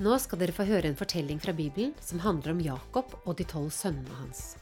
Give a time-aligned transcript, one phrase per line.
[0.00, 3.44] Nå skal dere få høre en fortelling fra Bibelen som handler om Jakob og de
[3.44, 4.54] tolv sønnene hans.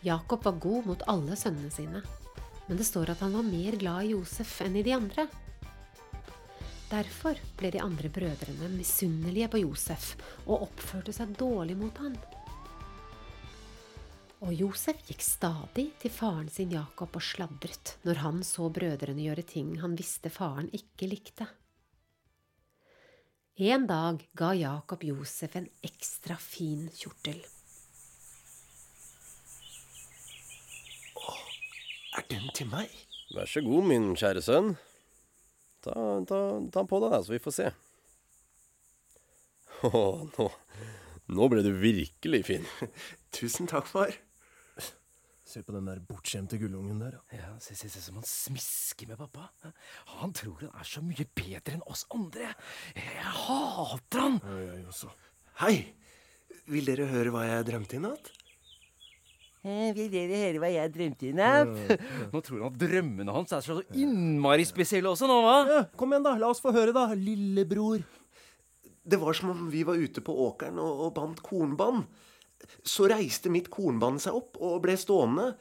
[0.00, 2.00] Jakob var god mot alle sønnene sine,
[2.64, 5.26] men det står at han var mer glad i Josef enn i de andre.
[6.88, 10.14] Derfor ble de andre brødrene misunnelige på Josef
[10.46, 12.16] og oppførte seg dårlig mot han.
[14.40, 19.44] Og Josef gikk stadig til faren sin Jakob og sladret når han så brødrene gjøre
[19.44, 21.44] ting han visste faren ikke likte.
[23.60, 27.42] En dag ga Jakob Josef en ekstra fin kjortel.
[32.16, 32.94] Er den til meg?
[33.36, 34.72] Vær så god, min kjære sønn.
[35.84, 36.40] Ta, ta,
[36.72, 37.68] ta den på deg, da, så vi får se.
[39.84, 40.48] Å, nå,
[41.36, 42.64] nå ble du virkelig fin.
[43.36, 44.16] Tusen takk, far.
[45.50, 47.16] Se på den der bortskjemte gullungen der.
[47.34, 49.48] Ja, se, se, se som han smisker med pappa.
[50.20, 52.52] Han tror han er så mye bedre enn oss andre.
[52.94, 54.36] Jeg hater han!
[54.46, 55.10] Ja, jeg også.
[55.64, 55.72] Hei!
[56.70, 58.30] Vil dere høre hva jeg drømte i natt?
[59.66, 61.74] Eh, Vil dere høre hva jeg drømte i natt?
[62.32, 65.56] Nå tror han at drømmene hans er så innmari spesielle også, nå, hva?
[65.66, 66.36] Ja, kom igjen, da.
[66.38, 67.08] La oss få høre, da.
[67.18, 68.06] Lillebror.
[69.02, 72.06] Det var som om vi var ute på åkeren og, og bandt kornbånd.
[72.86, 75.52] Så reiste mitt kornbånd seg opp og ble stående,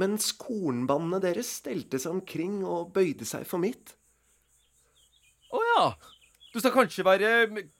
[0.00, 3.94] mens kornbåndene deres stelte seg omkring og bøyde seg for mitt.
[5.54, 5.84] Å ja.
[6.54, 7.30] Du skal kanskje være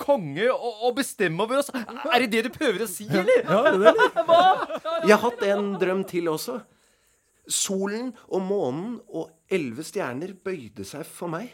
[0.02, 1.70] konge og, og bestemme over oss?
[1.70, 3.44] Er det det du prøver å si, eller?
[3.46, 4.06] Ja, det er det.
[5.06, 6.58] Jeg har hatt en drøm til også.
[7.46, 11.52] Solen og månen og elleve stjerner bøyde seg for meg.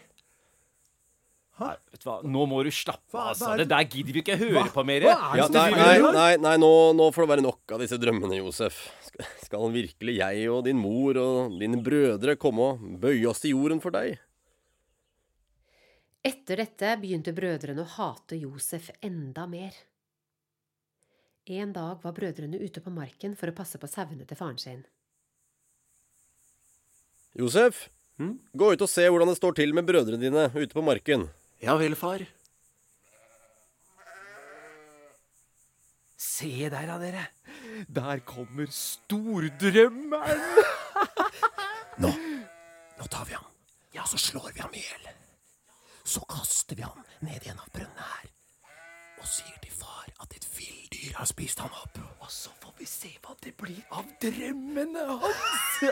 [1.60, 2.14] Nei, vet du hva?
[2.24, 3.34] Nå må du slappe av.
[3.34, 3.50] Altså.
[3.60, 5.04] Det der gidder vi ikke høre på mer.
[5.04, 8.38] er Ja, nei, nei, nei, nei nå, nå får det være nok av disse drømmene,
[8.40, 8.80] Josef.
[9.04, 13.52] Skal, skal virkelig jeg og din mor og dine brødre komme og bøye oss til
[13.58, 14.16] jorden for deg?
[16.24, 19.76] Etter dette begynte brødrene å hate Josef enda mer.
[21.50, 24.82] En dag var brødrene ute på marken for å passe på sauene til faren sin.
[27.36, 27.86] Josef,
[28.20, 31.28] gå ut og se hvordan det står til med brødrene dine ute på marken.
[31.60, 32.22] Ja vel, far.
[36.16, 37.26] Se der, da, dere.
[37.88, 40.40] Der kommer stordrømmeren.
[42.00, 42.08] Nå,
[42.96, 43.44] nå tar vi ham,
[43.92, 45.10] ja, så slår vi ham i hjel.
[46.08, 48.30] Så kaster vi ham ned i en av brønnene her,
[49.20, 52.00] og sier til far at et villdyr har spist ham opp.
[52.24, 55.84] Og så får vi se hva det blir av drømmene hans.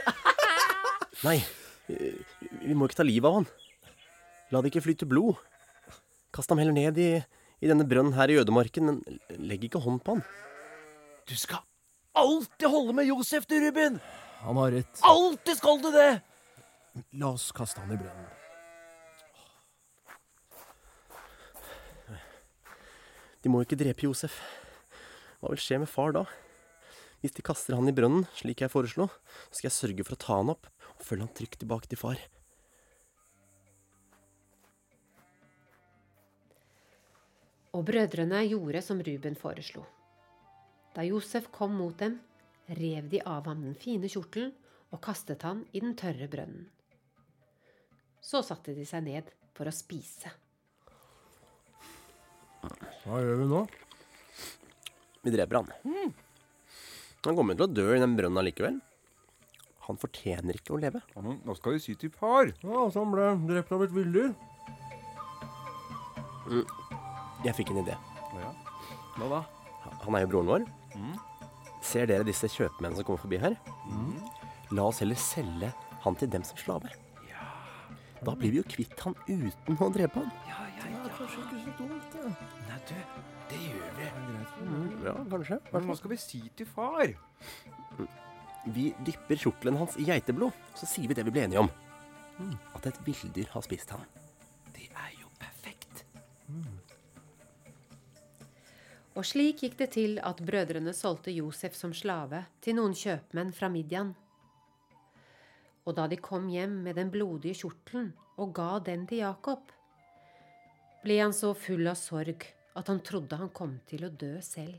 [1.29, 1.37] Nei,
[1.93, 3.51] vi må ikke ta livet av han.
[4.49, 5.37] La det ikke flyte blod.
[6.39, 7.11] Kast ham heller ned i,
[7.59, 10.21] i denne brønnen her i ødemarken, men legg ikke hånd på han.
[11.27, 11.65] Du skal
[12.15, 13.99] alltid holde med Josef, du, Ruben.
[14.45, 15.01] Han har rett.
[15.03, 16.11] Alltid skal du det.
[17.19, 18.31] La oss kaste han i brønnen.
[23.43, 24.39] De må jo ikke drepe Josef.
[25.43, 26.25] Hva vil skje med far da?
[27.19, 29.11] Hvis de kaster han i brønnen, slik jeg foreslo,
[29.51, 31.99] så skal jeg sørge for å ta han opp og følge han trygt tilbake til
[31.99, 32.29] far.
[37.79, 39.85] Og brødrene gjorde som Ruben foreslo.
[40.97, 42.17] Da Josef kom mot dem,
[42.75, 44.51] rev de av ham den fine kjortelen
[44.91, 46.67] og kastet han i den tørre brønnen.
[48.19, 50.33] Så satte de seg ned for å spise.
[53.05, 53.63] Hva gjør vi nå?
[55.23, 55.71] Vi dreper han.
[57.29, 58.83] Han kommer til å dø i den brønnen allikevel.
[59.87, 61.05] Han fortjener ikke å leve.
[61.15, 62.51] Hva skal vi si til far?
[62.65, 64.35] Ja, så han ble drept av et villdyr.
[67.47, 67.97] Jeg fikk en idé.
[69.19, 69.43] Hva da?
[70.05, 70.65] Han er jo broren vår.
[71.85, 73.55] Ser dere disse kjøpmennene som kommer forbi her?
[74.75, 75.71] La oss heller selge
[76.03, 76.91] han til dem som slave.
[78.19, 80.31] Da blir vi jo kvitt han uten å drepe han.
[80.49, 81.11] Ja, ja, ja.
[81.15, 82.33] Kanskje ikke så dumt, det.
[82.67, 82.95] Nei, du,
[83.53, 84.09] det gjør vi.
[85.07, 85.59] Ja, kanskje.
[85.71, 87.15] Men hva skal vi si til far?
[88.75, 91.71] Vi dypper kjortelen hans i geiteblod, så sier vi det vi ble enige om.
[92.75, 94.03] At et villdyr har spist han.
[94.75, 96.03] Det er jo perfekt.
[99.19, 103.67] Og slik gikk det til at brødrene solgte Josef som slave til noen kjøpmenn fra
[103.73, 104.13] Midian.
[105.89, 109.73] Og da de kom hjem med den blodige kjortelen og ga den til Jakob,
[111.03, 112.47] ble han så full av sorg
[112.79, 114.79] at han trodde han kom til å dø selv.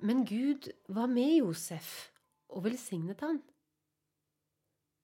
[0.00, 1.92] Men Gud var med Josef
[2.48, 3.42] og velsignet han.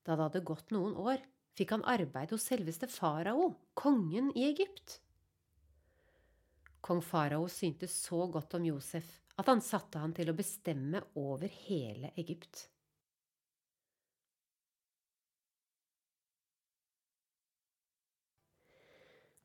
[0.09, 1.21] Da det hadde gått noen år,
[1.53, 5.03] fikk han arbeid hos selveste farao, kongen i Egypt.
[6.83, 9.09] Kong farao syntes så godt om Josef
[9.39, 12.67] at han satte han til å bestemme over hele Egypt.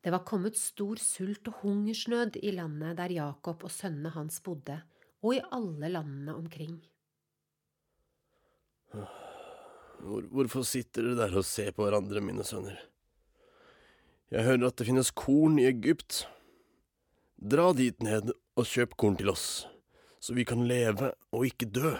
[0.02, 4.78] Det var kommet stor sult og hungersnød i landet der Jakob og sønnene hans bodde,
[5.20, 6.78] og i alle landene omkring.
[8.88, 12.78] Hvor, hvorfor sitter dere der og ser på hverandre, mine sønner?
[14.30, 16.22] Jeg hører at det finnes korn i Egypt.
[17.38, 19.68] Dra dit ned og kjøp korn til oss,
[20.18, 21.92] så vi kan leve og ikke dø.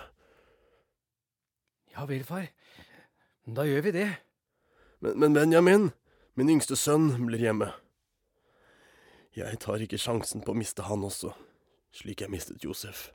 [1.94, 2.48] Ja vel, far.
[3.46, 4.08] Da gjør vi det.
[4.98, 5.86] Men, men Benjamin,
[6.34, 7.70] min yngste sønn, blir hjemme.
[9.38, 11.30] Jeg tar ikke sjansen på å miste han også,
[11.94, 13.12] slik jeg mistet Josef.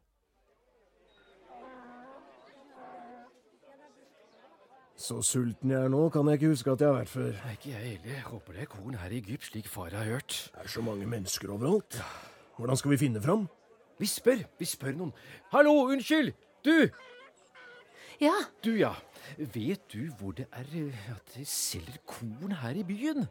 [5.04, 7.32] Så sulten jeg er nå, kan jeg ikke huske at jeg har vært før.
[7.44, 8.20] Nei, ikke jeg heller.
[8.30, 10.38] Håper det er korn her i Egypt, slik far har hørt.
[10.54, 11.98] Det er så mange mennesker overalt.
[12.56, 13.44] Hvordan skal vi finne fram?
[14.00, 14.46] Vi spør.
[14.62, 15.12] Vi spør noen.
[15.52, 16.32] Hallo, unnskyld!
[16.64, 16.88] Du!
[18.22, 18.32] Ja,
[18.64, 18.94] Du, ja.
[19.36, 23.28] Vet du hvor det er eh, at de selger korn her i byen?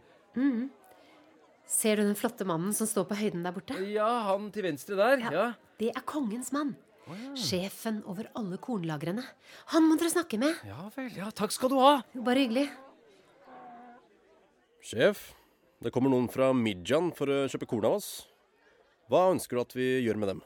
[1.72, 3.80] ser du den flotte mannen som står på høyden der borte?
[3.88, 5.24] Ja, han til venstre der.
[5.32, 5.46] Ja.
[5.80, 6.74] Det er kongens mann.
[7.38, 9.24] Sjefen over alle kornlagrene.
[9.74, 10.54] Han må dere snakke med.
[10.68, 11.10] Ja vel.
[11.18, 11.96] Ja, takk skal du ha.
[12.14, 12.68] Bare hyggelig.
[14.82, 15.32] Sjef,
[15.82, 18.10] det kommer noen fra Midjan for å kjøpe korn av oss.
[19.10, 20.42] Hva ønsker du at vi gjør med dem?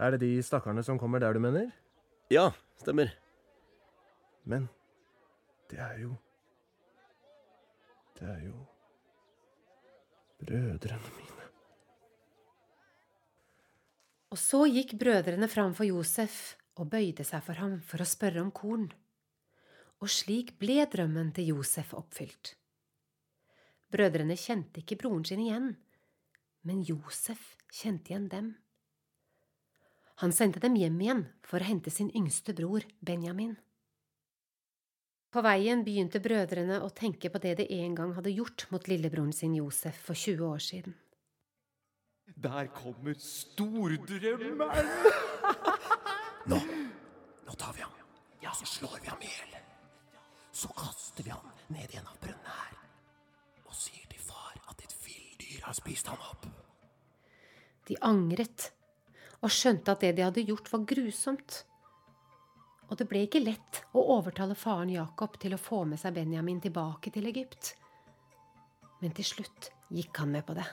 [0.00, 1.68] Er det de stakkarene som kommer der, du mener?
[2.32, 2.50] Ja,
[2.80, 3.12] stemmer.
[4.48, 4.68] Men
[5.70, 6.16] det er jo
[8.20, 8.56] Det er jo
[10.44, 11.39] brødrene mine.
[14.30, 18.42] Og så gikk brødrene fram for Josef og bøyde seg for ham for å spørre
[18.44, 18.86] om korn.
[20.00, 22.54] Og slik ble drømmen til Josef oppfylt.
[23.90, 25.72] Brødrene kjente ikke broren sin igjen,
[26.62, 28.52] men Josef kjente igjen dem.
[30.22, 33.56] Han sendte dem hjem igjen for å hente sin yngste bror, Benjamin.
[35.30, 39.34] På veien begynte brødrene å tenke på det de en gang hadde gjort mot lillebroren
[39.34, 40.96] sin Josef for 20 år siden.
[42.42, 44.86] Der kommer stordrømmeren!
[46.48, 46.58] Nå,
[47.46, 47.92] nå tar vi ham.
[48.40, 49.58] Ja, så slår vi ham i hjel.
[50.52, 52.78] Så kaster vi ham ned i en av brønnene her.
[53.68, 56.48] Og sier til far at et villdyr har spist ham opp.
[57.88, 58.70] De angret
[59.44, 61.62] og skjønte at det de hadde gjort, var grusomt.
[62.88, 66.60] Og det ble ikke lett å overtale faren Jakob til å få med seg Benjamin
[66.64, 67.74] tilbake til Egypt.
[69.04, 70.66] Men til slutt gikk han med på det.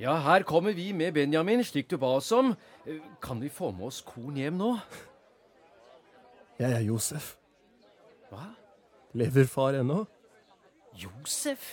[0.00, 2.54] Ja, her kommer vi med Benjamin, slik du ba oss om.
[2.86, 4.72] Eh, Kan vi få med oss korn hjem nå?
[6.58, 7.34] Jeg er Josef.
[8.30, 8.46] Hva?
[9.18, 10.04] Lever far ennå?
[10.96, 11.66] Josef?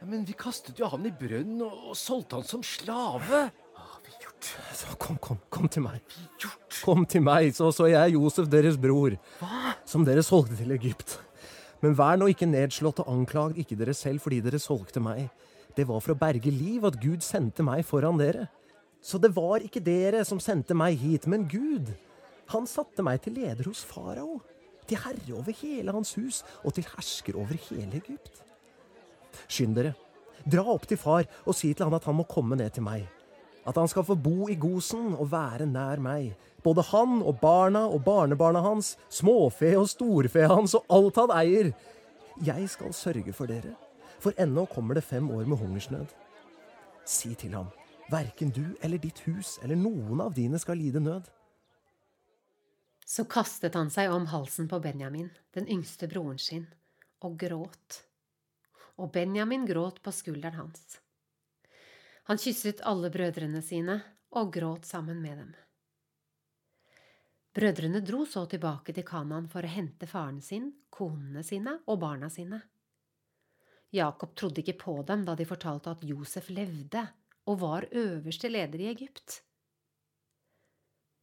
[0.00, 3.44] Ja, men vi kastet jo han i brønnen og, solgte han som slave.
[3.74, 4.50] Hva har vi gjort?
[4.76, 6.02] Så kom, kom, kom til meg.
[6.14, 6.80] Vi gjort?
[6.84, 9.74] Kom til meg, så så jeg er Josef, deres bror, Hva?
[9.88, 11.16] som dere solgte til Egypt.
[11.84, 15.28] Men vær nå ikke nedslått og anklag ikke dere selv fordi dere solgte meg.
[15.74, 18.46] Det var for å berge liv at Gud sendte meg foran dere.
[19.04, 21.90] Så det var ikke dere som sendte meg hit, men Gud.
[22.54, 24.38] Han satte meg til leder hos farao,
[24.88, 28.42] til herre over hele hans hus og til hersker over hele Egypt.
[29.48, 29.94] Skynd dere.
[30.44, 33.06] Dra opp til far og si til han at han må komme ned til meg.
[33.64, 36.34] At han skal få bo i Gosen og være nær meg.
[36.64, 41.72] Både han og barna og barnebarna hans, småfe og storfe hans og alt han eier.
[42.44, 43.72] Jeg skal sørge for dere,
[44.24, 46.08] for ennå kommer det fem år med hungersnød.
[47.04, 47.68] Si til ham,
[48.08, 51.28] verken du eller ditt hus eller noen av dine skal lide nød.
[53.04, 56.64] Så kastet han seg om halsen på Benjamin, den yngste broren sin,
[57.20, 58.00] og gråt.
[58.96, 61.00] Og Benjamin gråt på skulderen hans.
[62.24, 63.98] Han kysset alle brødrene sine
[64.32, 65.52] og gråt sammen med dem.
[67.54, 72.32] Brødrene dro så tilbake til Kanan for å hente faren sin, konene sine og barna
[72.32, 72.64] sine.
[73.94, 77.04] Jakob trodde ikke på dem da de fortalte at Josef levde
[77.46, 79.42] og var øverste leder i Egypt.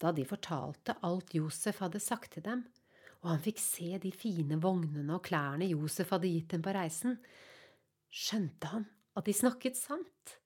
[0.01, 2.63] Da de fortalte alt Josef hadde sagt til dem,
[3.21, 7.19] og han fikk se de fine vognene og klærne Josef hadde gitt dem på reisen,
[8.09, 8.87] skjønte han
[9.19, 10.37] at de snakket sant.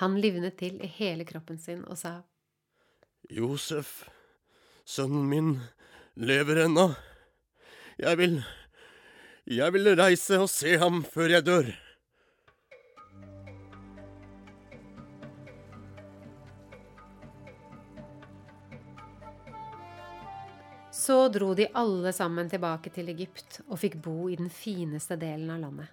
[0.00, 2.22] Han livnet til i hele kroppen sin og sa,
[3.30, 4.08] Josef,
[4.88, 5.52] sønnen min,
[6.18, 6.88] lever ennå.
[8.00, 8.40] Jeg vil
[9.42, 11.70] Jeg vil reise og se ham før jeg dør.
[20.94, 25.50] Så dro de alle sammen tilbake til Egypt og fikk bo i den fineste delen
[25.50, 25.90] av landet.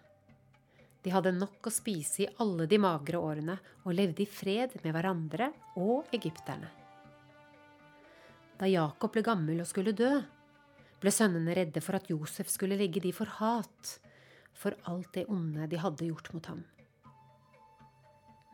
[1.02, 4.94] De hadde nok å spise i alle de magre årene og levde i fred med
[4.94, 5.50] hverandre
[5.82, 6.70] og egypterne.
[8.60, 10.20] Da Jakob ble gammel og skulle dø,
[11.00, 13.96] ble sønnene redde for at Josef skulle legge de for hat
[14.60, 16.64] for alt det onde de hadde gjort mot ham.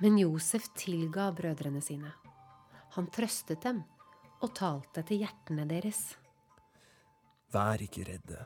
[0.01, 2.11] Men Josef tilga brødrene sine.
[2.95, 3.81] Han trøstet dem
[4.43, 6.15] og talte til hjertene deres.
[7.55, 8.45] Vær ikke redde.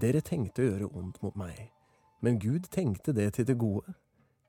[0.00, 1.70] Dere tenkte å gjøre ondt mot meg,
[2.24, 3.94] men Gud tenkte det til det gode.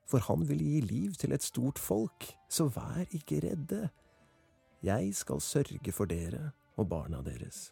[0.08, 3.86] For han vil gi liv til et stort folk, så vær ikke redde.
[4.82, 7.70] Jeg skal sørge for dere og barna deres.